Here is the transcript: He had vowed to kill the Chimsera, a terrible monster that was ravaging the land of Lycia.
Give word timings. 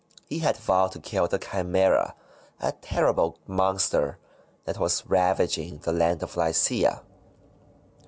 He 0.25 0.39
had 0.39 0.57
vowed 0.57 0.93
to 0.93 0.99
kill 0.99 1.27
the 1.27 1.37
Chimsera, 1.37 2.15
a 2.59 2.71
terrible 2.81 3.37
monster 3.45 4.17
that 4.65 4.79
was 4.79 5.05
ravaging 5.05 5.77
the 5.77 5.93
land 5.93 6.23
of 6.23 6.35
Lycia. 6.35 7.03